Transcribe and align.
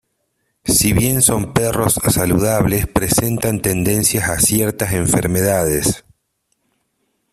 Si 0.65 0.93
bien 0.93 1.21
son 1.21 1.53
perros 1.53 1.99
saludables 2.09 2.87
presentan 2.87 3.61
tendencia 3.61 4.29
a 4.33 4.39
ciertas 4.39 4.93
enfermedades. 4.93 6.03